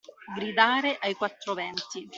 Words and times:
Gridare 0.33 0.97
ai 0.99 1.13
quattro 1.13 1.53
venti. 1.53 2.09